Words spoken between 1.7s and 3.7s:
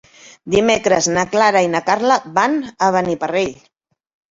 na Carla van a Beniparrell.